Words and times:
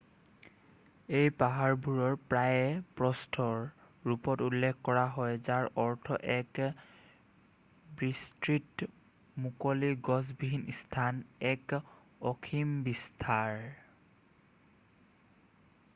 "এই 1.17 1.25
পাহাৰবোৰৰ 1.41 2.13
প্ৰায়েই 2.33 2.77
"প্ৰস্থ" 3.01 3.45
ৰ 3.57 3.67
ৰূপত 4.13 4.45
উল্লেখ 4.47 4.79
কৰা 4.87 5.03
হয় 5.17 5.35
যাৰ 5.49 5.67
অৰ্থ 5.83 6.17
এক 6.35 6.61
বিস্তৃত 8.01 8.89
মুকলি 9.45 9.93
গছবিহীন 10.09 10.65
স্থান 10.79 11.21
এক 11.51 11.77
অসীম 12.33 12.73
বিস্তাৰ।"" 12.89 13.59